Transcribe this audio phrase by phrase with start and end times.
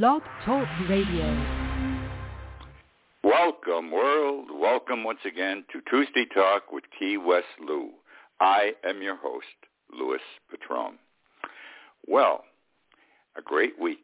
[0.00, 1.36] Blog Talk Radio.
[3.22, 4.48] Welcome, world.
[4.50, 7.90] Welcome once again to Tuesday Talk with Key West Lou.
[8.40, 9.44] I am your host,
[9.92, 10.94] Louis Patron.
[12.06, 12.44] Well,
[13.36, 13.98] a great week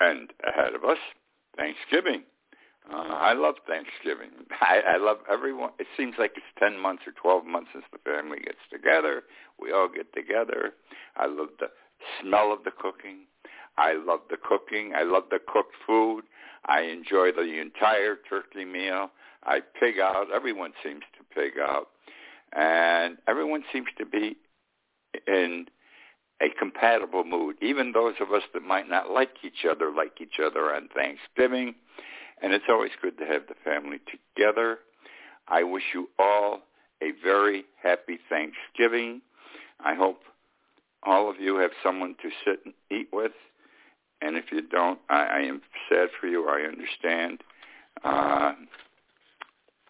[0.00, 0.98] and ahead of us,
[1.56, 2.24] Thanksgiving.
[2.92, 4.32] Uh, I love Thanksgiving.
[4.60, 5.70] I, I love everyone.
[5.78, 9.22] It seems like it's 10 months or 12 months since the family gets together.
[9.58, 10.74] We all get together.
[11.16, 11.68] I love the
[12.20, 13.20] smell of the cooking.
[13.76, 14.92] I love the cooking.
[14.94, 16.24] I love the cooked food.
[16.66, 19.10] I enjoy the entire turkey meal.
[19.44, 20.26] I pig out.
[20.34, 21.88] Everyone seems to pig out.
[22.52, 24.36] And everyone seems to be
[25.26, 25.66] in
[26.40, 27.56] a compatible mood.
[27.60, 31.74] Even those of us that might not like each other like each other on Thanksgiving.
[32.42, 34.00] And it's always good to have the family
[34.36, 34.78] together.
[35.48, 36.60] I wish you all
[37.02, 39.20] a very happy Thanksgiving.
[39.84, 40.20] I hope
[41.02, 43.32] all of you have someone to sit and eat with
[44.20, 46.48] and if you don't, I, I am sad for you.
[46.48, 47.42] I understand.
[48.02, 48.52] Uh,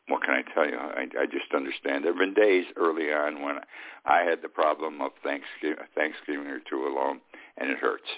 [0.09, 0.77] what can I tell you?
[0.77, 2.05] I, I just understand.
[2.05, 3.57] There have been days early on when
[4.05, 7.21] I had the problem of Thanksgiving, Thanksgiving or two alone,
[7.57, 8.09] and it hurts.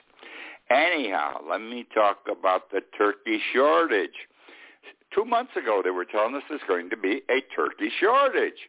[0.69, 4.27] Anyhow, let me talk about the turkey shortage.
[5.15, 8.69] Two months ago, they were telling us there's going to be a turkey shortage.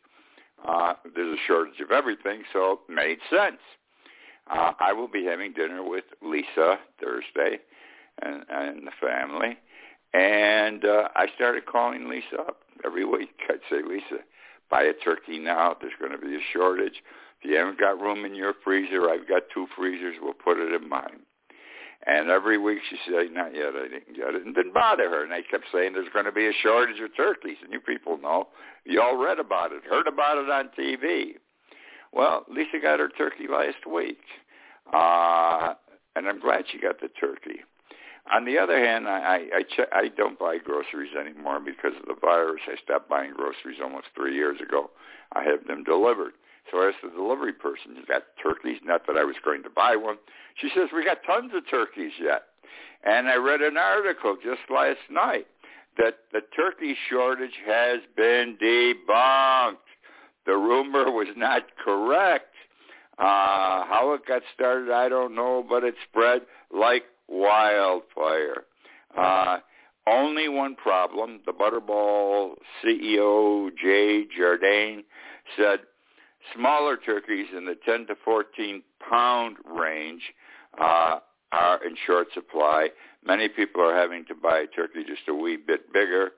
[0.67, 3.61] Uh, there's a shortage of everything, so it made sense.
[4.49, 7.59] Uh, I will be having dinner with Lisa Thursday
[8.21, 9.57] and, and the family.
[10.13, 13.35] And uh, I started calling Lisa up every week.
[13.49, 14.23] I'd say, Lisa,
[14.69, 15.75] buy a turkey now.
[15.79, 17.03] There's going to be a shortage.
[17.41, 20.15] If you haven't got room in your freezer, I've got two freezers.
[20.21, 21.21] We'll put it in mine.
[22.05, 24.45] And every week she said, not yet, I didn't get it.
[24.45, 25.23] And didn't bother her.
[25.23, 27.57] And I kept saying there's going to be a shortage of turkeys.
[27.61, 28.47] And you people know.
[28.85, 31.35] You all read about it, heard about it on TV.
[32.13, 34.19] Well, Lisa got her turkey last week,
[34.93, 35.73] uh,
[36.15, 37.59] and I'm glad she got the turkey.
[38.33, 42.15] On the other hand, I I, che- I don't buy groceries anymore because of the
[42.19, 42.61] virus.
[42.67, 44.89] I stopped buying groceries almost three years ago.
[45.33, 46.33] I have them delivered.
[46.71, 49.69] So I asked the delivery person, "You got turkeys?" Not that I was going to
[49.69, 50.17] buy one.
[50.55, 52.43] She says, "We got tons of turkeys yet."
[53.03, 55.47] And I read an article just last night
[55.97, 59.86] that the turkey shortage has been debunked.
[60.47, 62.53] The rumor was not correct.
[63.19, 66.43] Uh, how it got started, I don't know, but it spread
[66.73, 68.63] like wildfire.
[69.15, 69.57] Uh,
[70.07, 71.41] only one problem.
[71.45, 75.03] The Butterball CEO, Jay Jardine,
[75.57, 75.79] said
[76.55, 80.21] smaller turkeys in the 10 to 14 pound range
[80.79, 81.19] uh,
[81.51, 82.89] are in short supply.
[83.25, 86.31] Many people are having to buy a turkey just a wee bit bigger.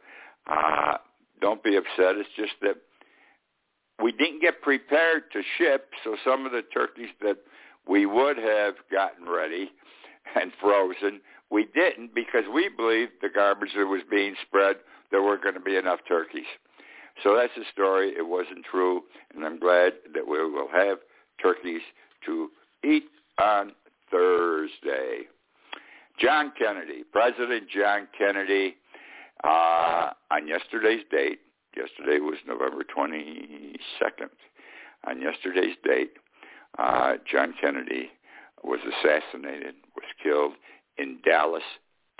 [0.47, 0.97] Uh,
[1.41, 2.15] don't be upset.
[2.15, 2.77] It's just that
[4.01, 7.37] we didn't get prepared to ship, so some of the turkeys that
[7.87, 9.71] we would have gotten ready
[10.35, 14.77] and frozen, we didn't because we believed the garbage that was being spread
[15.11, 16.45] there weren't going to be enough turkeys.
[17.23, 18.09] So that's the story.
[18.09, 19.01] It wasn't true,
[19.33, 20.99] and I'm glad that we will have
[21.41, 21.81] turkeys
[22.25, 22.49] to
[22.83, 23.05] eat
[23.41, 23.73] on
[24.11, 25.21] Thursday.
[26.19, 28.75] John Kennedy, President John Kennedy,
[29.43, 31.39] uh, on yesterday's date,
[31.79, 34.29] Yesterday was November 22nd.
[35.07, 36.11] On yesterday's date,
[36.77, 38.09] uh, John Kennedy
[38.65, 40.53] was assassinated, was killed
[40.97, 41.63] in Dallas,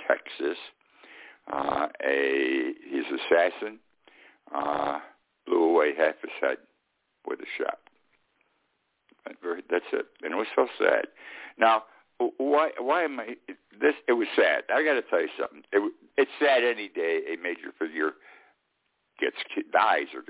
[0.08, 0.56] Texas.
[1.52, 3.78] Uh, a his assassin
[4.54, 5.00] uh,
[5.46, 6.56] blew away half his head
[7.26, 7.80] with a shot.
[9.26, 11.08] That's it, and it was so sad.
[11.58, 11.82] Now,
[12.38, 12.70] why?
[12.78, 13.36] Why am I?
[13.78, 14.62] This it was sad.
[14.74, 15.62] I got to tell you something.
[15.72, 18.12] It, it's sad any day a major figure
[19.20, 19.36] gets
[19.72, 20.22] dies or,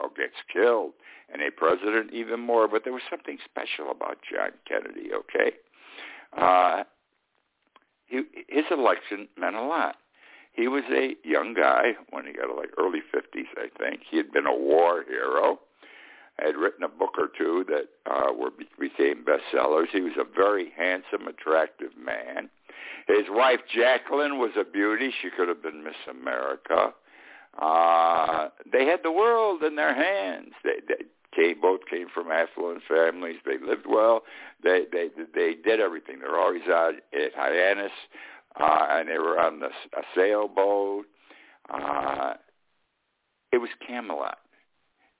[0.00, 0.92] or gets killed,
[1.32, 2.68] and a president even more.
[2.68, 5.10] But there was something special about John Kennedy.
[5.12, 5.56] Okay,
[6.36, 6.84] uh,
[8.06, 9.96] he, his election meant a lot.
[10.52, 14.02] He was a young guy when he got like early fifties, I think.
[14.08, 15.58] He had been a war hero.
[16.38, 19.86] Had written a book or two that uh, were became bestsellers.
[19.92, 22.50] He was a very handsome, attractive man.
[23.06, 25.12] His wife Jacqueline was a beauty.
[25.22, 26.92] She could have been Miss America.
[27.60, 30.52] Uh, they had the world in their hands.
[30.64, 31.04] They, they
[31.34, 33.36] came, both came from affluent families.
[33.44, 34.22] They lived well.
[34.62, 36.20] They they they did everything.
[36.20, 37.92] They were always out at Hyannis,
[38.60, 41.06] uh, and they were on the, a sailboat.
[41.72, 42.34] Uh,
[43.52, 44.38] it was Camelot.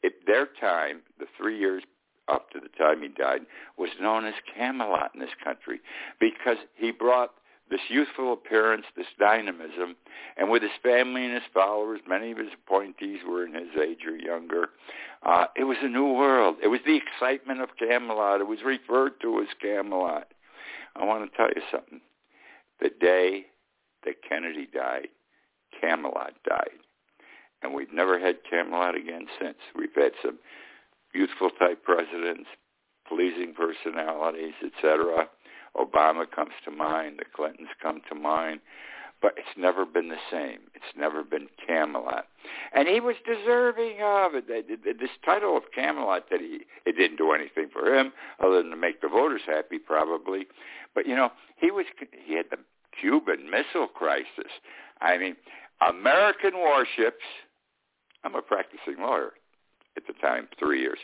[0.04, 1.82] At their time, the three years
[2.28, 3.42] up to the time he died,
[3.78, 5.80] was known as Camelot in this country
[6.20, 7.32] because he brought
[7.70, 9.96] this youthful appearance, this dynamism,
[10.36, 14.04] and with his family and his followers, many of his appointees were in his age
[14.06, 14.68] or younger.
[15.24, 16.56] Uh, it was a new world.
[16.62, 18.40] It was the excitement of Camelot.
[18.40, 20.28] It was referred to as Camelot.
[20.94, 22.00] I want to tell you something.
[22.80, 23.46] The day
[24.04, 25.08] that Kennedy died,
[25.80, 26.78] Camelot died.
[27.62, 29.56] And we've never had Camelot again since.
[29.74, 30.38] We've had some
[31.14, 32.48] youthful type presidents,
[33.08, 35.28] pleasing personalities, etc.
[35.76, 37.18] Obama comes to mind.
[37.18, 38.60] The Clintons come to mind.
[39.22, 40.58] But it's never been the same.
[40.74, 42.26] It's never been Camelot.
[42.74, 44.46] And he was deserving of it.
[45.00, 48.12] This title of Camelot that he, it didn't do anything for him
[48.44, 50.46] other than to make the voters happy probably.
[50.94, 51.86] But, you know, he was,
[52.26, 52.58] he had the
[53.00, 54.52] Cuban Missile Crisis.
[55.00, 55.36] I mean,
[55.88, 57.24] American warships,
[58.24, 59.32] I'm a practicing lawyer
[59.96, 60.98] at the time, three years.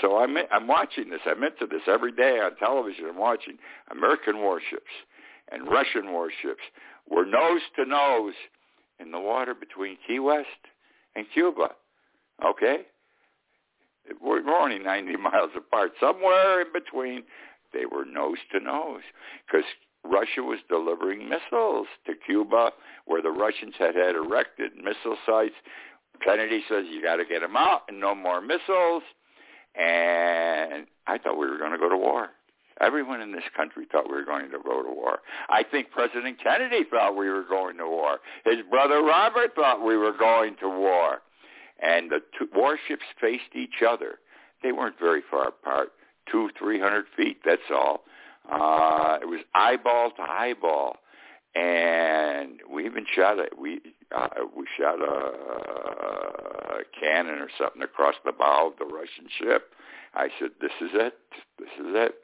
[0.00, 1.20] So I'm I'm watching this.
[1.26, 3.06] I'm into this every day on television.
[3.08, 3.58] I'm watching
[3.90, 4.90] American warships
[5.50, 6.62] and Russian warships
[7.08, 8.34] were nose to nose
[8.98, 10.48] in the water between Key West
[11.14, 11.70] and Cuba.
[12.44, 12.78] Okay,
[14.20, 15.92] we're only 90 miles apart.
[16.00, 17.22] Somewhere in between,
[17.72, 19.02] they were nose to nose
[19.46, 19.64] because
[20.04, 22.70] Russia was delivering missiles to Cuba,
[23.06, 25.54] where the Russians had had erected missile sites.
[26.22, 29.02] Kennedy says you got to get them out and no more missiles.
[29.74, 32.28] And I thought we were going to go to war.
[32.80, 35.20] Everyone in this country thought we were going to go to war.
[35.48, 38.18] I think President Kennedy thought we were going to war.
[38.44, 41.18] His brother Robert thought we were going to war.
[41.80, 44.18] And the two warships faced each other.
[44.62, 45.92] They weren't very far apart,
[46.30, 47.38] two, three hundred feet.
[47.44, 48.04] That's all.
[48.50, 50.96] Uh, it was eyeball to eyeball,
[51.54, 53.80] and we even shot a we
[54.16, 55.14] uh, we shot a,
[56.78, 59.72] a cannon or something across the bow of the Russian ship.
[60.14, 61.14] I said, "This is it.
[61.58, 62.14] This is it."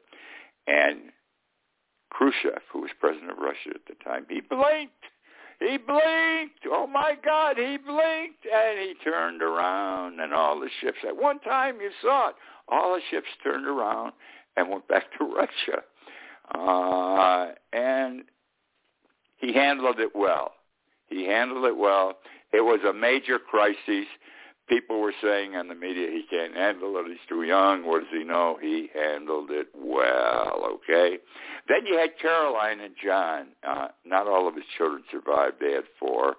[0.67, 1.11] And
[2.11, 4.93] Khrushchev, who was president of Russia at the time, he blinked.
[5.59, 6.65] He blinked.
[6.67, 8.45] Oh my God, he blinked.
[8.45, 12.35] And he turned around and all the ships, at one time you saw it,
[12.67, 14.13] all the ships turned around
[14.57, 15.83] and went back to Russia.
[16.53, 18.23] Uh, and
[19.41, 20.53] he handled it well.
[21.07, 22.13] He handled it well.
[22.53, 24.05] It was a major crisis.
[24.69, 27.07] People were saying on the media he can't handle it.
[27.07, 27.85] He's too young.
[27.85, 28.57] What does he know?
[28.61, 30.63] He handled it well.
[30.75, 31.17] Okay.
[31.67, 33.47] Then you had Caroline and John.
[33.67, 35.57] Uh, not all of his children survived.
[35.59, 36.35] They had four.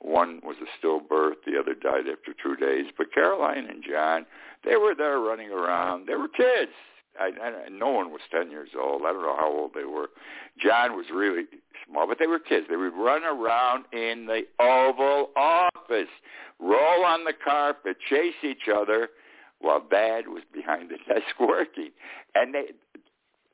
[0.00, 1.44] One was a stillbirth.
[1.46, 2.86] The other died after two days.
[2.98, 4.26] But Caroline and John,
[4.64, 6.06] they were there running around.
[6.06, 6.72] They were kids.
[7.18, 9.02] I, I, no one was 10 years old.
[9.02, 10.10] I don't know how old they were.
[10.62, 11.44] John was really
[11.88, 12.66] small, but they were kids.
[12.68, 16.08] They would run around in the Oval Office,
[16.58, 19.08] roll on the carpet, chase each other
[19.60, 21.90] while Dad was behind the desk working.
[22.34, 22.64] And they,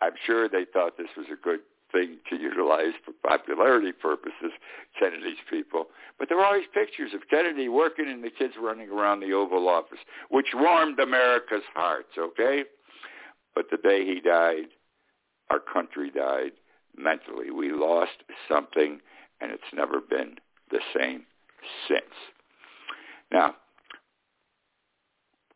[0.03, 1.61] I'm sure they thought this was a good
[1.93, 4.53] thing to utilize for popularity purposes,
[4.99, 5.87] Kennedy's people.
[6.19, 9.69] But there were always pictures of Kennedy working and the kids running around the Oval
[9.69, 9.99] Office,
[10.31, 12.65] which warmed America's hearts, okay?
[13.57, 14.67] But the day he died,
[15.51, 16.53] our country died
[16.95, 17.51] mentally.
[17.51, 19.01] We lost something,
[19.41, 20.37] and it's never been
[20.71, 21.25] the same
[21.89, 22.05] since.
[23.33, 23.55] Now,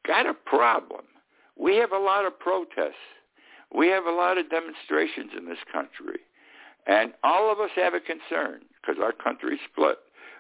[0.07, 1.03] got a problem.
[1.59, 2.95] We have a lot of protests.
[3.77, 6.21] We have a lot of demonstrations in this country.
[6.87, 9.99] And all of us have a concern because our country's split,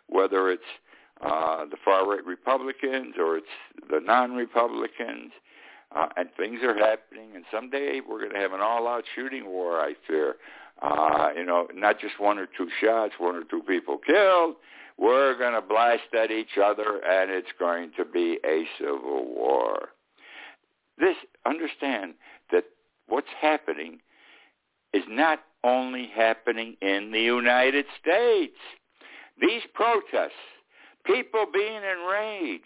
[0.08, 0.62] whether it's
[1.20, 3.46] uh, the far-right Republicans or it's
[3.90, 5.32] the non-Republicans
[5.94, 7.30] uh, and things are happening.
[7.34, 9.80] And someday we're going to have an all-out shooting war.
[9.80, 10.36] I fear.
[10.82, 14.54] Uh, you know, not just one or two shots, one or two people killed.
[14.96, 19.90] We're going to blast at each other, and it's going to be a civil war.
[20.98, 21.16] This
[21.46, 22.14] understand
[22.52, 22.64] that
[23.08, 24.00] what's happening
[24.92, 28.56] is not only happening in the United States.
[29.40, 30.32] These protests,
[31.04, 32.64] people being enraged,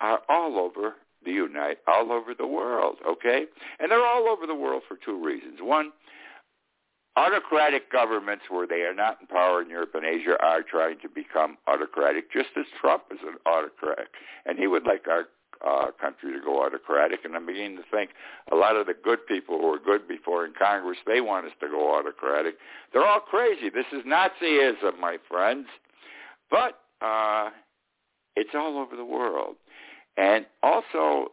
[0.00, 0.94] are all over
[1.28, 3.44] the Unite all over the world, okay?
[3.78, 5.58] And they're all over the world for two reasons.
[5.60, 5.92] One,
[7.16, 11.08] autocratic governments where they are not in power in Europe and Asia are trying to
[11.08, 14.08] become autocratic, just as Trump is an autocrat.
[14.46, 15.24] And he would like our
[15.66, 17.24] uh, country to go autocratic.
[17.24, 18.10] And I'm beginning to think
[18.50, 21.52] a lot of the good people who were good before in Congress, they want us
[21.60, 22.54] to go autocratic.
[22.92, 23.68] They're all crazy.
[23.68, 25.66] This is Nazism, my friends.
[26.50, 27.50] But uh,
[28.36, 29.56] it's all over the world.
[30.18, 31.28] And also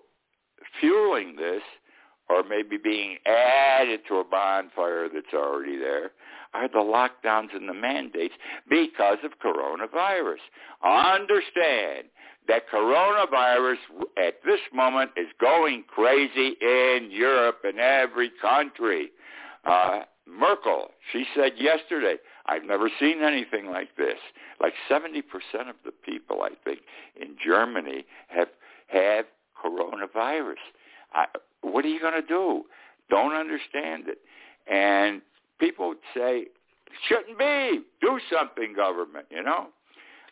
[0.80, 1.64] fueling this,
[2.30, 6.12] or maybe being added to a bonfire that's already there,
[6.54, 8.36] are the lockdowns and the mandates
[8.70, 10.38] because of coronavirus.
[10.84, 12.08] Understand
[12.48, 13.78] that coronavirus
[14.18, 19.10] at this moment is going crazy in Europe and every country.
[19.66, 22.16] Uh, Merkel, she said yesterday,
[22.46, 24.18] I've never seen anything like this.
[24.60, 25.24] Like 70%
[25.70, 26.80] of the people, I think,
[27.20, 28.48] in Germany have
[28.88, 29.26] have
[29.64, 30.56] coronavirus.
[31.14, 31.26] I,
[31.62, 32.64] what are you going to do?
[33.10, 34.20] Don't understand it.
[34.72, 35.22] And
[35.60, 36.46] people say,
[37.08, 37.82] shouldn't be.
[38.02, 39.68] Do something, government, you know?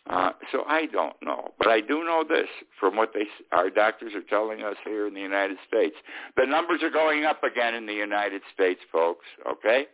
[0.09, 4.11] Uh, so I don't know, but I do know this from what they our doctors
[4.13, 5.95] are telling us here in the United States.
[6.35, 9.23] The numbers are going up again in the United States, folks.
[9.49, 9.85] Okay,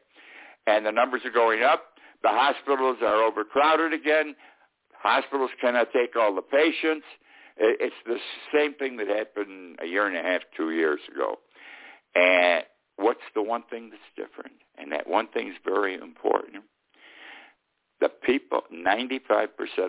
[0.65, 1.83] and the numbers are going up.
[2.23, 4.35] The hospitals are overcrowded again.
[4.97, 7.05] Hospitals cannot take all the patients.
[7.59, 8.17] It's the
[8.53, 11.39] same thing that happened a year and a half, two years ago.
[12.15, 12.63] And
[12.95, 14.55] what's the one thing that's different?
[14.77, 16.63] And that one thing is very important
[17.99, 19.47] the people, 95%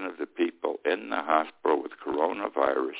[0.08, 2.98] of the people in the hospital with coronavirus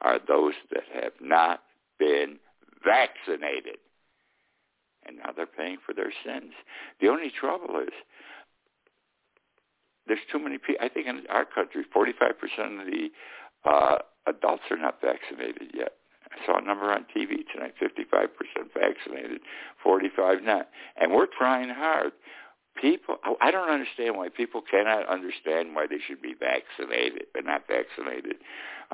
[0.00, 1.62] are those that have not
[1.98, 2.38] been
[2.84, 3.78] vaccinated.
[5.06, 6.52] And now they're paying for their sins.
[7.00, 7.92] The only trouble is
[10.06, 10.84] there's too many people.
[10.84, 13.08] I think in our country, 45% of the
[13.64, 15.92] uh, adults are not vaccinated yet.
[16.30, 18.28] I saw a number on TV tonight, 55%
[18.74, 19.40] vaccinated,
[19.82, 20.68] 45 not.
[20.96, 22.12] And we're trying hard
[22.80, 27.62] people i don't understand why people cannot understand why they should be vaccinated but not
[27.68, 28.36] vaccinated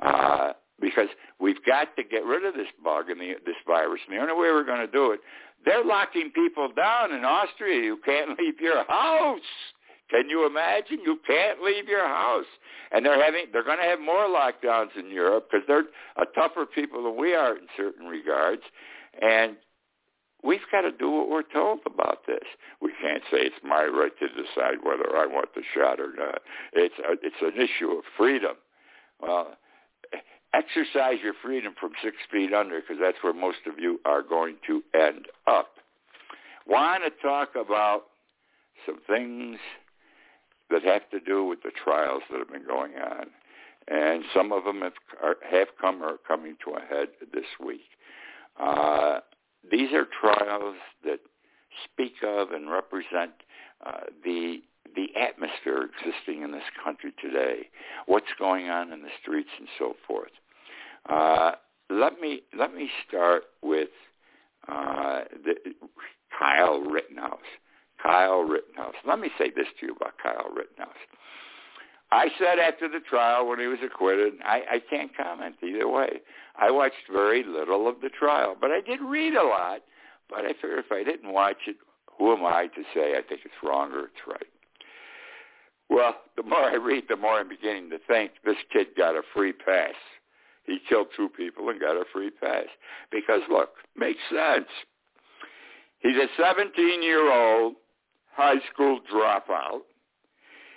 [0.01, 1.09] uh because
[1.39, 4.33] we've got to get rid of this bug and the, this virus and the only
[4.33, 5.19] way we're going to do it
[5.65, 9.39] they're locking people down in austria you can't leave your house
[10.11, 12.45] can you imagine you can't leave your house
[12.91, 15.85] and they're having they're going to have more lockdowns in europe because they're
[16.17, 18.61] a tougher people than we are in certain regards
[19.21, 19.55] and
[20.43, 22.43] We've got to do what we're told about this.
[22.81, 26.41] We can't say it's my right to decide whether I want the shot or not.
[26.73, 28.55] It's a, it's an issue of freedom.
[29.21, 29.55] Well,
[30.53, 34.55] exercise your freedom from six feet under because that's where most of you are going
[34.67, 35.69] to end up.
[36.65, 38.03] Want to talk about
[38.85, 39.59] some things
[40.71, 43.27] that have to do with the trials that have been going on,
[43.87, 47.45] and some of them have, are, have come or are coming to a head this
[47.63, 47.81] week.
[48.59, 49.19] Uh,
[49.69, 51.19] these are trials that
[51.85, 53.31] speak of and represent
[53.85, 54.61] uh, the
[54.95, 57.69] the atmosphere existing in this country today,
[58.07, 60.31] what's going on in the streets and so forth.
[61.07, 61.53] Uh,
[61.89, 63.89] let me let me start with
[64.67, 65.55] uh, the,
[66.37, 67.39] Kyle Rittenhouse.
[68.01, 68.95] Kyle Rittenhouse.
[69.05, 70.95] Let me say this to you about Kyle Rittenhouse.
[72.11, 76.21] I said after the trial when he was acquitted, I, I can't comment either way.
[76.57, 79.81] I watched very little of the trial, but I did read a lot.
[80.29, 81.75] But I figured if I didn't watch it,
[82.17, 84.47] who am I to say I think it's wrong or it's right?
[85.89, 89.23] Well, the more I read, the more I'm beginning to think this kid got a
[89.33, 89.93] free pass.
[90.63, 92.67] He killed two people and got a free pass.
[93.11, 94.69] Because look, makes sense.
[95.99, 97.75] He's a 17-year-old
[98.33, 99.81] high school dropout.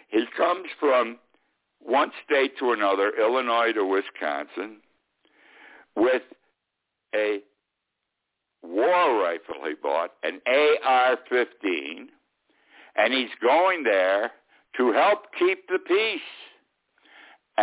[0.08, 1.18] He comes from
[1.80, 4.78] one state to another, Illinois to Wisconsin,
[5.96, 6.22] with
[7.14, 7.40] a
[8.62, 12.06] war rifle he bought, an AR-15,
[12.96, 14.32] and he's going there
[14.76, 16.20] to help keep the peace.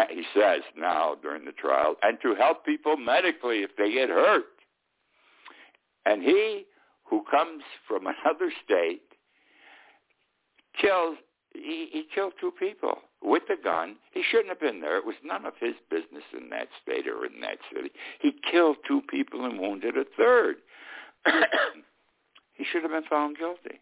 [0.10, 4.46] He says now during the trial, and to help people medically if they get hurt.
[6.06, 6.66] And he,
[7.04, 9.02] who comes from another state,
[10.80, 11.18] kills
[11.54, 13.98] he, he killed two people with a gun.
[14.14, 14.98] He shouldn't have been there.
[14.98, 17.92] It was none of his business in that state or in that city.
[18.22, 20.56] He killed two people and wounded a third.
[22.54, 23.80] he should have been found guilty.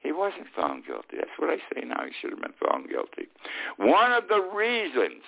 [0.00, 1.16] He wasn't found guilty.
[1.18, 2.02] That's what I say now.
[2.04, 3.28] He should have been found guilty.
[3.76, 5.22] One of the reasons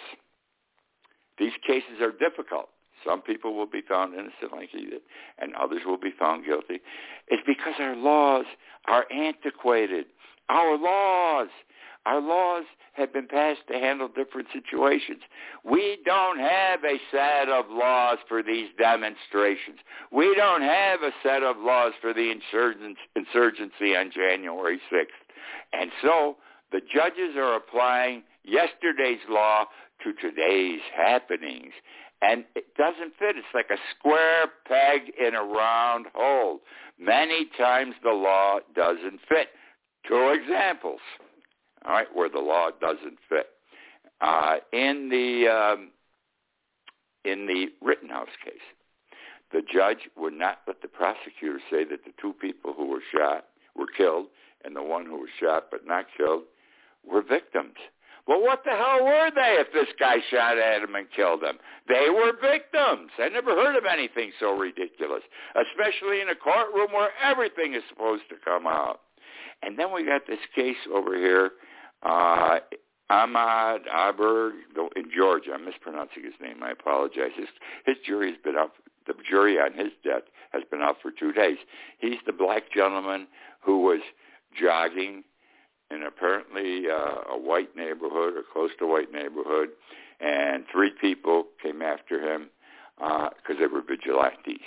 [1.38, 2.70] these cases are difficult,
[3.06, 5.02] some people will be found innocent like he did,
[5.38, 6.80] and others will be found guilty,
[7.30, 8.46] is because our laws
[8.86, 10.06] are antiquated.
[10.48, 11.48] Our laws
[12.06, 15.22] our laws have been passed to handle different situations.
[15.64, 19.78] We don't have a set of laws for these demonstrations.
[20.12, 25.06] We don't have a set of laws for the insurgency on January 6th.
[25.72, 26.36] And so
[26.72, 29.64] the judges are applying yesterday's law
[30.02, 31.72] to today's happenings.
[32.20, 33.36] And it doesn't fit.
[33.36, 36.60] It's like a square peg in a round hole.
[36.98, 39.48] Many times the law doesn't fit.
[40.06, 41.00] Two examples
[41.84, 43.46] all right, where the law doesn't fit.
[44.20, 45.90] Uh, in the um,
[47.24, 48.54] in the Rittenhouse case,
[49.52, 53.46] the judge would not let the prosecutor say that the two people who were shot
[53.76, 54.26] were killed
[54.64, 56.44] and the one who was shot but not killed
[57.06, 57.76] were victims.
[58.26, 61.58] Well, what the hell were they if this guy shot at him and killed him?
[61.86, 63.10] They were victims.
[63.18, 68.22] I never heard of anything so ridiculous, especially in a courtroom where everything is supposed
[68.30, 69.00] to come out.
[69.62, 71.52] And then we got this case over here
[72.02, 72.58] uh,
[73.10, 74.52] Ahmad Aberg
[74.96, 75.52] in Georgia.
[75.54, 76.62] I'm mispronouncing his name.
[76.62, 77.32] I apologize.
[77.36, 77.48] His,
[77.86, 78.72] his jury has been out.
[79.06, 80.22] The jury on his death
[80.52, 81.58] has been out for two days.
[81.98, 83.26] He's the black gentleman
[83.60, 84.00] who was
[84.58, 85.24] jogging
[85.90, 89.68] in apparently uh, a white neighborhood or close to white neighborhood,
[90.20, 92.48] and three people came after him
[92.96, 94.62] because uh, they were vigilantes.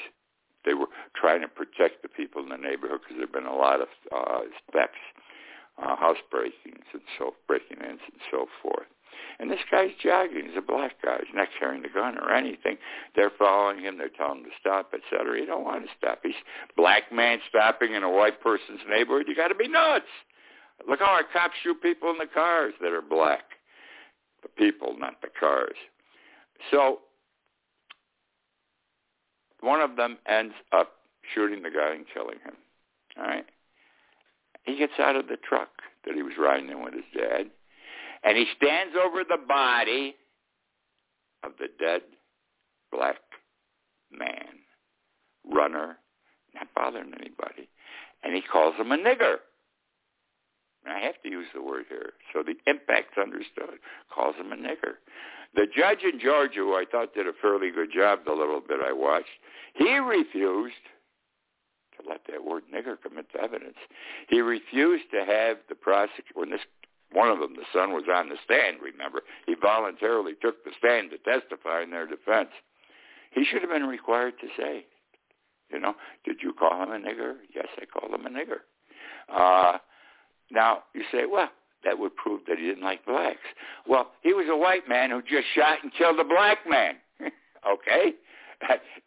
[0.68, 3.56] They were trying to protect the people in the neighborhood because there have been a
[3.56, 4.44] lot of uh,
[4.74, 5.00] thefts,
[5.80, 8.92] uh, house breakings and so breaking-ins and so forth.
[9.40, 10.46] And this guy's jogging.
[10.48, 11.18] He's a black guy.
[11.26, 12.78] He's not carrying a gun or anything.
[13.16, 13.98] They're following him.
[13.98, 15.40] They're telling him to stop, etc.
[15.40, 16.20] He don't want to stop.
[16.24, 16.36] He's
[16.76, 19.26] black man stopping in a white person's neighborhood.
[19.28, 20.12] You got to be nuts.
[20.88, 23.44] Look how our cops shoot people in the cars that are black.
[24.44, 25.78] The people, not the cars.
[26.72, 27.00] So
[29.62, 30.92] one of them ends up
[31.34, 32.56] shooting the guy and killing him.
[33.18, 33.46] All right.
[34.64, 35.70] He gets out of the truck
[36.06, 37.50] that he was riding in with his dad,
[38.24, 40.16] and he stands over the body
[41.44, 42.02] of the dead
[42.92, 43.18] black
[44.12, 44.60] man,
[45.50, 45.98] runner,
[46.54, 47.70] not bothering anybody,
[48.24, 49.38] and he calls him a nigger.
[50.88, 53.80] I have to use the word here so the impact's understood.
[54.14, 54.96] Calls him a nigger.
[55.54, 58.80] The judge in Georgia, who I thought did a fairly good job the little bit
[58.84, 59.28] I watched,
[59.78, 60.76] he refused
[61.98, 63.78] to let that word nigger come into evidence.
[64.30, 66.62] He refused to have the prosecutor, when this
[67.14, 71.12] one of them, the son, was on the stand, remember, he voluntarily took the stand
[71.12, 72.50] to testify in their defense.
[73.32, 74.86] He should have been required to say,
[75.72, 77.36] you know, did you call him a nigger?
[77.56, 78.60] Yes, I called him a nigger.
[79.30, 79.78] Uh,
[80.52, 81.50] now, you say, well,
[81.84, 83.40] that would prove that he didn't like blacks.
[83.88, 86.96] Well, he was a white man who just shot and killed a black man.
[87.22, 88.14] okay?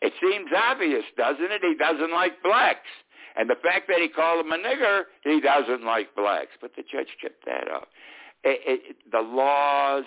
[0.01, 1.63] It seems obvious, doesn't it?
[1.63, 2.89] He doesn't like blacks.
[3.37, 6.53] And the fact that he called him a nigger, he doesn't like blacks.
[6.61, 7.89] But the judge kept that up.
[8.43, 10.05] It, it, the laws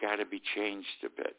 [0.00, 1.36] got to be changed a bit.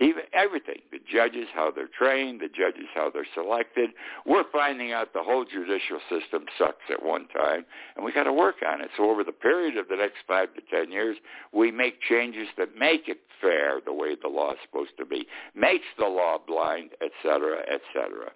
[0.00, 3.90] Even everything, the judges, how they're trained, the judges, how they're selected.
[4.24, 7.64] We're finding out the whole judicial system sucks at one time,
[7.96, 8.90] and we got to work on it.
[8.96, 11.16] So over the period of the next five to ten years,
[11.52, 15.26] we make changes that make it fair the way the law is supposed to be,
[15.54, 18.30] makes the law blind, et cetera, et cetera.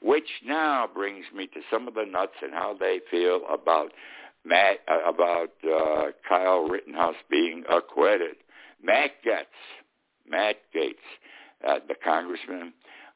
[0.00, 3.90] Which now brings me to some of the nuts and how they feel about
[4.44, 8.36] Matt, uh, about uh, Kyle Rittenhouse being acquitted.
[8.80, 9.46] Matt Gaetz,
[10.30, 10.94] Matt Gaetz,
[11.66, 12.72] uh, the congressman,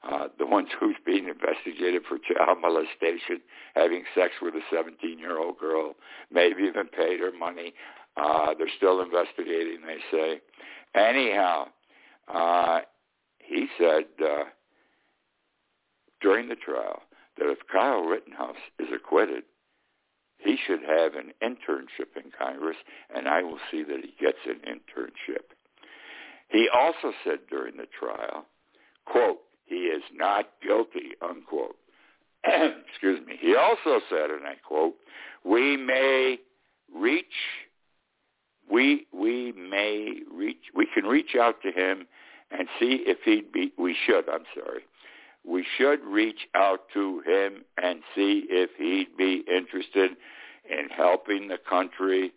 [0.08, 3.40] uh, the one who's being investigated for child molestation,
[3.74, 5.94] having sex with a 17-year-old girl,
[6.30, 7.74] maybe even paid her money.
[8.16, 10.40] Uh, they're still investigating, they say.
[10.94, 11.68] Anyhow,
[12.32, 12.80] uh,
[13.38, 14.44] he said uh,
[16.20, 17.02] during the trial
[17.38, 19.44] that if Kyle Rittenhouse is acquitted,
[20.38, 22.76] he should have an internship in Congress,
[23.14, 25.54] and I will see that he gets an internship.
[26.52, 28.44] He also said during the trial,
[29.06, 31.76] quote, he is not guilty, unquote.
[32.44, 33.38] Excuse me.
[33.40, 34.94] He also said, and I quote,
[35.44, 36.38] we may
[36.94, 37.24] reach,
[38.70, 42.06] we, we may reach, we can reach out to him
[42.50, 44.82] and see if he'd be, we should, I'm sorry,
[45.46, 50.10] we should reach out to him and see if he'd be interested
[50.68, 52.32] in helping the country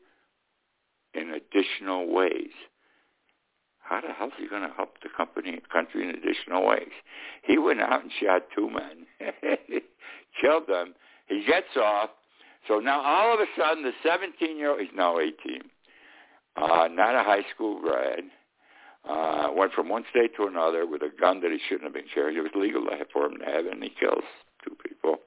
[1.14, 2.52] in additional ways.
[3.88, 6.90] How the hell is he going to help the company country in additional ways?
[7.44, 9.06] He went out and shot two men,
[10.42, 10.96] killed them.
[11.28, 12.10] He gets off.
[12.68, 15.36] So now all of a sudden, the 17-year-old, he's now 18,
[16.58, 18.24] uh, not a high school grad,
[19.08, 22.10] uh, went from one state to another with a gun that he shouldn't have been
[22.12, 22.40] carrying.
[22.40, 24.24] It was legal for him to have, and he kills
[24.64, 25.18] two people.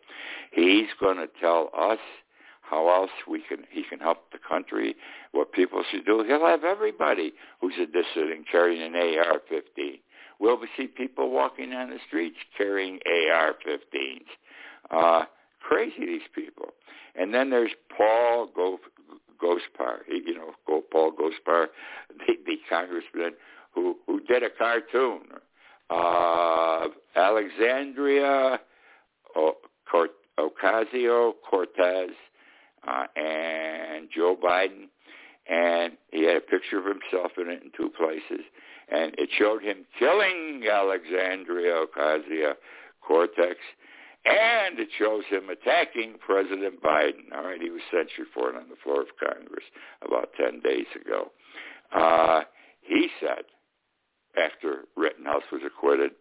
[0.51, 1.99] He's going to tell us
[2.69, 4.97] how else we can he can help the country,
[5.33, 6.25] what people should do.
[6.27, 10.01] He'll have everybody who's a dissident carrying an AR-15.
[10.41, 14.27] We'll see people walking on the streets carrying AR-15s.
[14.91, 15.25] Uh,
[15.61, 16.69] crazy these people.
[17.17, 18.79] And then there's Paul Go-
[19.43, 21.67] Gosar, you know, Paul Gosar,
[22.27, 23.33] the, the congressman
[23.75, 25.23] who who did a cartoon.
[25.91, 28.61] Uh, Alexandria
[30.39, 32.11] Ocasio Cortez
[32.87, 34.89] uh, and Joe Biden,
[35.49, 38.45] and he had a picture of himself in it in two places,
[38.91, 43.57] and it showed him killing Alexandria Ocasio-Cortez,
[44.25, 47.33] and it shows him attacking President Biden.
[47.35, 49.65] All right, he was censured for it on the floor of Congress
[50.03, 51.31] about 10 days ago.
[51.95, 52.43] Uh,
[52.83, 53.45] he said,
[54.37, 56.13] after Rittenhouse was acquitted,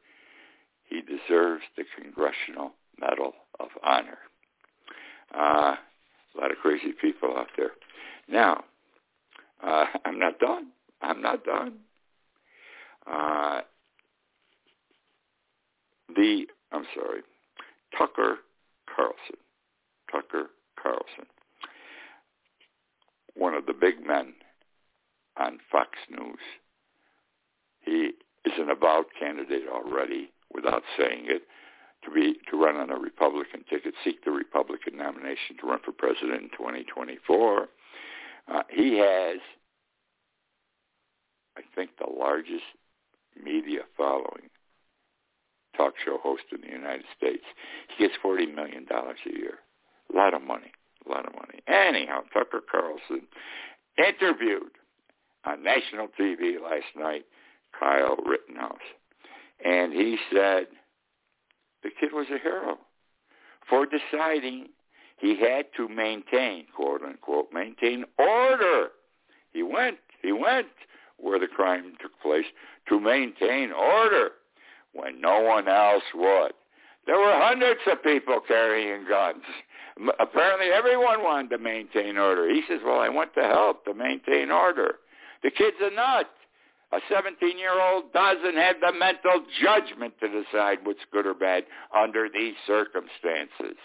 [0.90, 4.18] he deserves the Congressional Medal of Honor.
[5.34, 5.76] Uh,
[6.38, 7.72] a lot of crazy people out there.
[8.30, 8.64] Now,
[9.64, 10.68] uh, I'm not done.
[11.02, 11.74] I'm not done.
[13.06, 13.62] Uh,
[16.16, 17.22] the, I'm sorry,
[17.98, 18.38] Tucker
[18.94, 19.38] Carlson.
[20.12, 20.48] Tucker
[20.82, 21.26] Carlson.
[23.36, 24.34] one of the big men
[25.38, 26.40] on Fox News.
[27.82, 28.12] He
[28.46, 31.44] is an avowed candidate already, without saying it,
[32.08, 35.92] to be to run on a Republican ticket, seek the Republican nomination to run for
[35.92, 37.68] president in 2024.
[38.48, 39.40] Uh, he has,
[41.58, 42.64] I think, the largest
[43.44, 44.50] media following
[45.76, 47.44] talk show host in the United States.
[47.96, 49.60] He gets $40 million a year.
[50.12, 50.72] A lot of money.
[51.06, 51.60] A lot of money.
[51.68, 53.28] Anyhow, Tucker Carlson
[53.98, 54.72] interviewed
[55.46, 57.26] on national TV last night
[57.78, 58.80] Kyle Rittenhouse.
[59.64, 60.68] And he said
[61.84, 62.78] the kid was a hero
[63.70, 64.68] for deciding
[65.18, 68.90] he had to maintain, quote unquote, maintain order.
[69.52, 70.68] He went, he went
[71.18, 72.46] where the crime took place
[72.90, 74.32] to maintain order
[74.94, 76.54] when no one else would.
[77.06, 79.44] There were hundreds of people carrying guns.
[80.20, 82.50] Apparently everyone wanted to maintain order.
[82.50, 84.96] He says, well, I went to help to maintain order.
[85.42, 86.30] The kid's a nut.
[86.94, 92.56] A 17-year-old doesn't have the mental judgment to decide what's good or bad under these
[92.66, 93.78] circumstances.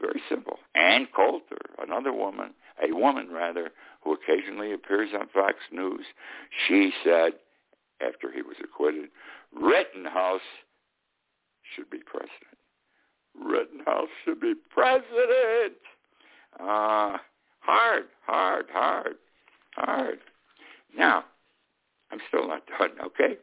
[0.00, 0.58] Very simple.
[0.74, 3.70] Ann Coulter, another woman, a woman rather,
[4.04, 6.04] who occasionally appears on Fox News,
[6.68, 7.32] she said,
[8.06, 9.08] after he was acquitted,
[9.54, 10.40] Rittenhouse
[11.74, 12.58] should be president.
[13.34, 15.78] Rittenhouse should be president.
[16.60, 17.16] Uh,
[17.60, 19.16] hard, hard, hard,
[19.74, 20.18] hard.
[20.96, 21.24] Now,
[22.10, 23.36] I'm still not done, okay?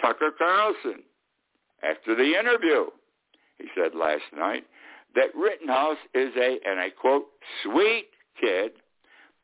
[0.00, 1.02] Tucker Carlson,
[1.82, 2.86] after the interview,
[3.58, 4.64] he said last night
[5.14, 7.26] that Rittenhouse is a, and I quote,
[7.62, 8.06] sweet
[8.40, 8.72] kid,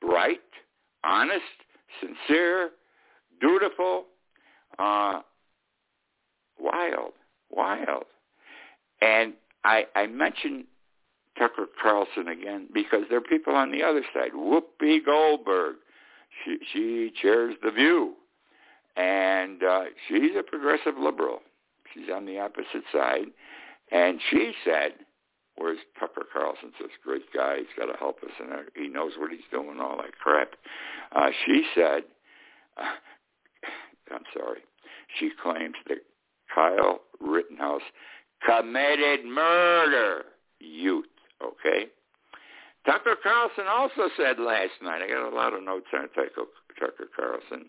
[0.01, 0.41] bright,
[1.05, 1.43] honest,
[2.01, 2.71] sincere,
[3.41, 4.07] dutiful,
[4.79, 5.21] uh,
[6.59, 7.13] wild,
[7.51, 8.05] wild.
[9.01, 10.65] And I, I mentioned
[11.39, 14.33] Tucker Carlson again because there are people on the other side.
[14.35, 15.77] Whoopi Goldberg,
[16.45, 18.15] she, she chairs The View,
[18.97, 21.41] and uh, she's a progressive liberal.
[21.95, 23.27] She's on the opposite side,
[23.91, 24.93] and she said,
[25.57, 29.31] whereas Tucker Carlson's this great guy, he's got to help us, and he knows what
[29.31, 30.55] he's doing, all that crap.
[31.15, 32.03] Uh, she said,
[32.77, 34.61] uh, I'm sorry,
[35.19, 35.99] she claims that
[36.55, 37.83] Kyle Rittenhouse
[38.45, 40.25] committed murder,
[40.61, 41.07] youth,
[41.43, 41.87] okay?
[42.87, 47.69] Tucker Carlson also said last night, I got a lot of notes on Tucker Carlson,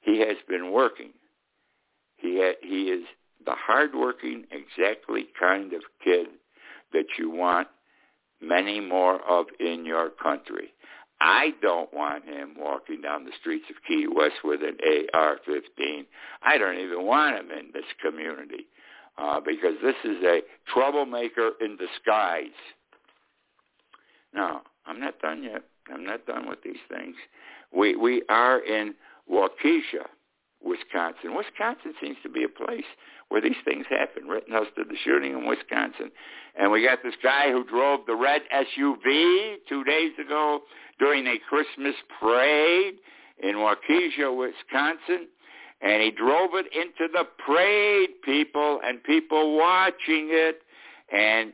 [0.00, 1.10] he has been working.
[2.16, 3.04] He, ha- he is
[3.44, 6.26] the hardworking, exactly kind of kid
[6.92, 7.68] that you want
[8.40, 10.72] many more of in your country.
[11.20, 14.78] I don't want him walking down the streets of Key West with an
[15.12, 16.06] AR-15.
[16.42, 18.66] I don't even want him in this community
[19.18, 20.40] uh, because this is a
[20.72, 22.56] troublemaker in disguise.
[24.34, 25.62] Now, I'm not done yet.
[25.92, 27.16] I'm not done with these things.
[27.72, 28.94] We we are in
[29.30, 30.06] Waukesha,
[30.62, 31.34] Wisconsin.
[31.34, 32.84] Wisconsin seems to be a place
[33.28, 34.28] where these things happen.
[34.28, 36.10] Rittenhouse did the shooting in Wisconsin.
[36.58, 40.60] And we got this guy who drove the red SUV two days ago
[40.98, 42.94] during a Christmas parade
[43.42, 45.28] in Waukesha, Wisconsin.
[45.80, 50.60] And he drove it into the parade, people, and people watching it.
[51.12, 51.52] And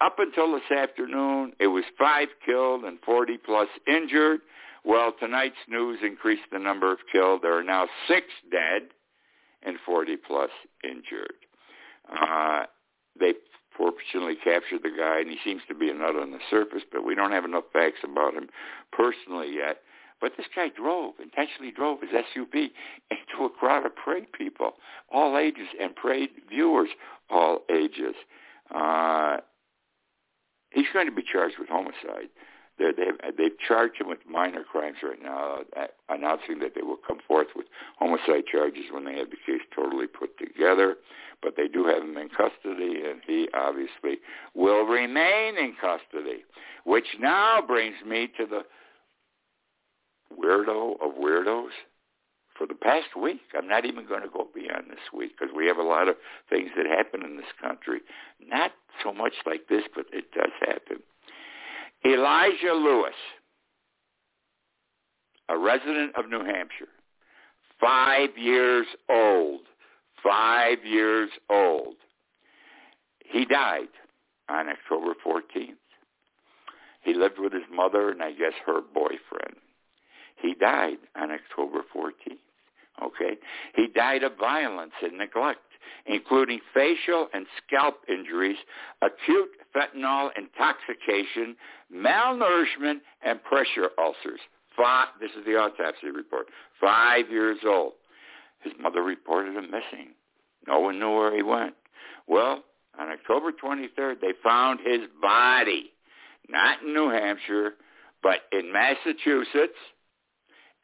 [0.00, 4.40] up until this afternoon, it was five killed and 40 plus injured.
[4.84, 7.42] Well, tonight's news increased the number of killed.
[7.42, 8.88] There are now six dead
[9.62, 10.50] and 40 plus
[10.84, 11.34] injured.
[12.08, 12.64] Uh,
[13.18, 13.32] they
[13.76, 17.04] fortunately captured the guy, and he seems to be a nut on the surface, but
[17.04, 18.48] we don't have enough facts about him
[18.92, 19.78] personally yet.
[20.20, 22.70] But this guy drove, intentionally drove his SUV
[23.10, 24.72] into a crowd of parade people,
[25.12, 26.88] all ages, and parade viewers,
[27.28, 28.14] all ages.
[28.74, 29.38] Uh,
[30.76, 32.28] he's going to be charged with homicide.
[32.78, 36.98] They're, they've, they've charged him with minor crimes right now, uh, announcing that they will
[37.08, 37.66] come forth with
[37.98, 40.96] homicide charges when they have the case totally put together.
[41.42, 44.20] But they do have him in custody, and he obviously
[44.54, 46.44] will remain in custody,
[46.84, 48.62] which now brings me to the
[50.38, 51.70] weirdo of weirdos
[52.56, 53.40] for the past week.
[53.56, 56.16] I'm not even going to go beyond this week because we have a lot of
[56.48, 58.00] things that happen in this country.
[58.44, 61.02] Not so much like this, but it does happen.
[62.04, 63.14] Elijah Lewis,
[65.48, 66.88] a resident of New Hampshire,
[67.80, 69.60] five years old,
[70.22, 71.96] five years old.
[73.24, 73.88] He died
[74.48, 75.74] on October 14th.
[77.02, 79.56] He lived with his mother and I guess her boyfriend.
[80.36, 82.38] He died on October 14th.
[83.02, 83.36] Okay?
[83.74, 85.60] He died of violence and neglect.
[86.06, 88.56] including facial and scalp injuries,
[89.02, 91.56] acute fentanyl intoxication,
[91.94, 94.40] malnourishment, and pressure ulcers.
[94.76, 96.46] Five, this is the autopsy report.
[96.80, 97.92] Five years old.
[98.60, 100.10] His mother reported him missing.
[100.66, 101.74] No one knew where he went.
[102.26, 102.64] Well,
[102.98, 105.92] on October 23rd, they found his body,
[106.48, 107.72] not in New Hampshire,
[108.22, 109.78] but in Massachusetts.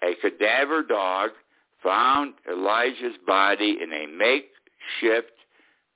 [0.03, 1.31] A cadaver dog
[1.83, 5.33] found Elijah's body in a makeshift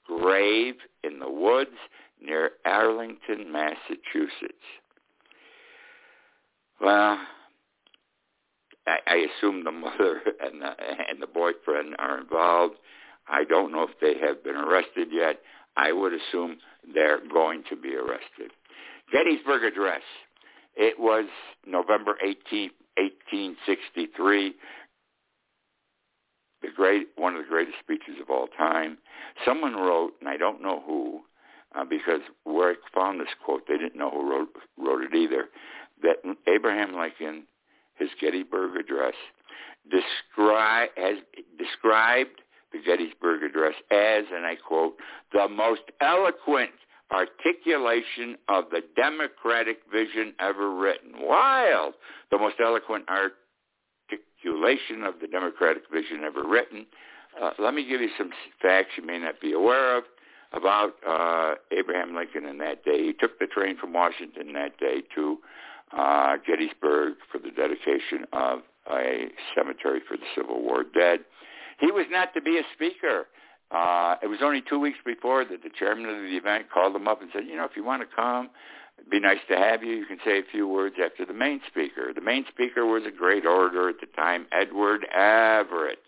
[0.07, 1.77] grave in the woods
[2.21, 4.55] near Arlington, Massachusetts.
[6.81, 7.19] Well,
[8.87, 10.73] I, I assume the mother and the,
[11.11, 12.77] and the boyfriend are involved.
[13.29, 15.41] I don't know if they have been arrested yet.
[15.77, 16.59] I would assume
[16.95, 18.53] they're going to be arrested.
[19.13, 20.03] Gettysburg Address.
[20.77, 21.27] It was
[21.67, 24.55] November 18, 1863.
[26.63, 28.99] The great, one of the greatest speeches of all time.
[29.45, 31.21] Someone wrote, and I don't know who,
[31.75, 35.49] uh, because where I found this quote, they didn't know who wrote, wrote it either,
[36.03, 36.17] that
[36.47, 37.45] Abraham Lincoln,
[37.97, 39.15] his Gettysburg Address,
[39.93, 41.19] descri- has
[41.59, 42.41] described
[42.73, 44.97] the Gettysburg Address as, and I quote,
[45.33, 46.71] the most eloquent
[47.13, 51.13] articulation of the democratic vision ever written.
[51.21, 51.95] Wild!
[52.31, 53.05] The most eloquent
[54.37, 56.87] articulation of the democratic vision ever written.
[57.41, 58.31] Uh, let me give you some
[58.63, 60.05] facts you may not be aware of
[60.53, 63.05] about uh, Abraham Lincoln in that day.
[63.05, 65.39] He took the train from Washington that day to
[65.97, 71.21] uh, Gettysburg for the dedication of a cemetery for the Civil War dead.
[71.81, 73.27] He was not to be a speaker.
[73.71, 77.09] Uh, it was only two weeks before that the chairman of the event called him
[77.09, 78.49] up and said, you know, if you want to come,
[78.99, 79.95] it'd be nice to have you.
[79.95, 82.13] You can say a few words after the main speaker.
[82.15, 85.99] The main speaker was a great orator at the time, Edward Everett,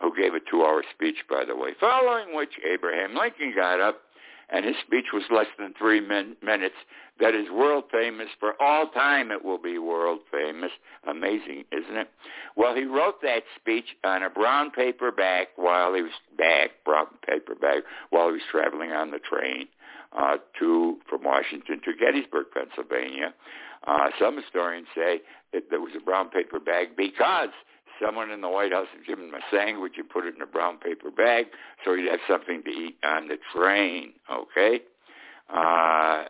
[0.00, 4.02] who gave a two-hour speech, by the way, following which Abraham Lincoln got up
[4.50, 6.74] and his speech was less than three min- minutes.
[7.20, 9.30] That is world famous for all time.
[9.30, 10.70] It will be world famous.
[11.06, 12.08] Amazing, isn't it?
[12.56, 17.06] Well, he wrote that speech on a brown paper bag while he was back, brown
[17.26, 19.66] paper bag while he was traveling on the train
[20.16, 23.34] uh, to from Washington to Gettysburg, Pennsylvania.
[23.86, 25.20] Uh, some historians say
[25.52, 27.50] that there was a brown paper bag because
[28.02, 30.46] someone in the White House had given him a sandwich and put it in a
[30.46, 31.46] brown paper bag
[31.84, 34.80] so he'd have something to eat on the train, okay?
[35.52, 36.24] Uh,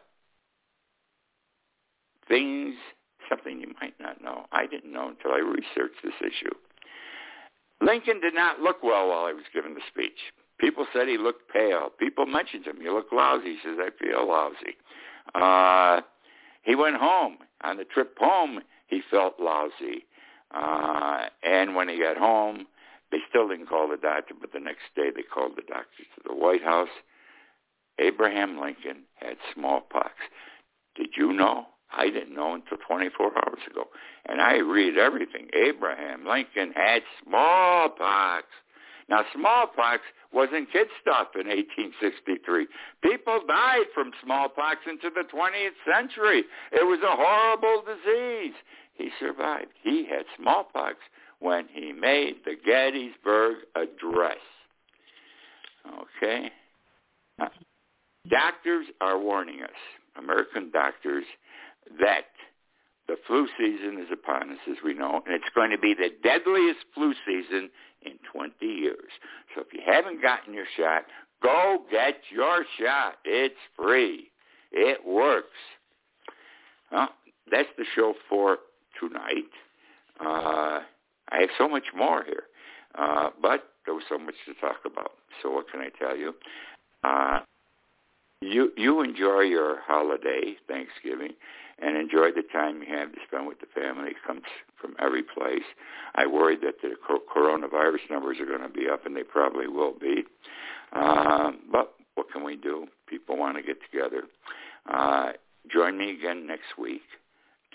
[2.29, 2.75] things,
[3.29, 4.47] something you might not know.
[4.53, 6.55] I didn't know until I researched this issue.
[7.81, 10.19] Lincoln did not look well while he was giving the speech.
[10.59, 11.91] People said he looked pale.
[11.99, 12.79] People mentioned him.
[12.83, 13.55] You look lousy.
[13.55, 14.77] He says, I feel lousy.
[15.35, 16.01] Uh,
[16.63, 17.39] he went home.
[17.63, 20.07] On the trip home, he felt lousy.
[20.51, 22.67] Uh, and when he got home,
[23.11, 26.23] they still didn't call the doctor, but the next day they called the doctor to
[26.27, 26.89] the White House.
[27.99, 30.13] Abraham Lincoln had smallpox.
[30.95, 31.67] Did you know?
[31.91, 33.85] I didn't know until 24 hours ago.
[34.27, 35.49] And I read everything.
[35.55, 38.45] Abraham Lincoln had smallpox.
[39.09, 42.67] Now, smallpox wasn't kid stuff in 1863.
[43.03, 46.45] People died from smallpox into the 20th century.
[46.73, 48.55] It was a horrible disease.
[48.95, 49.73] He survived.
[49.83, 50.97] He had smallpox
[51.39, 54.39] when he made the Gettysburg Address.
[56.19, 56.51] Okay?
[57.41, 57.49] Uh,
[58.29, 59.71] doctors are warning us,
[60.19, 61.25] American doctors,
[61.99, 62.27] that
[63.09, 66.11] the flu season is upon us, as we know, and it's going to be the
[66.23, 67.71] deadliest flu season
[68.03, 69.11] in 20 years.
[69.55, 71.05] So if you haven't gotten your shot,
[71.43, 73.15] go get your shot.
[73.25, 74.31] It's free.
[74.71, 75.49] It works.
[76.93, 77.09] Well,
[77.51, 78.59] that's the show for
[79.01, 79.51] tonight.
[80.21, 80.81] Uh,
[81.31, 82.45] I have so much more here,
[82.99, 85.13] uh, but there was so much to talk about.
[85.43, 86.35] So what can I tell you?
[87.05, 87.41] Uh,
[88.41, 91.33] you you enjoy your holiday, Thanksgiving,
[91.81, 94.11] and enjoy the time you have to spend with the family.
[94.11, 94.43] It comes
[94.81, 95.65] from every place.
[96.15, 96.95] I worry that the
[97.35, 100.25] coronavirus numbers are going to be up, and they probably will be.
[100.93, 102.87] Um, but what can we do?
[103.07, 104.25] People want to get together.
[104.91, 105.33] Uh,
[105.73, 107.03] join me again next week.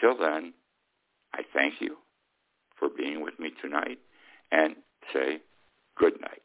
[0.02, 0.54] Till then,
[1.34, 1.98] I thank you
[2.78, 4.00] for being with me tonight
[4.52, 4.76] and
[5.14, 5.40] say
[5.98, 6.42] good night.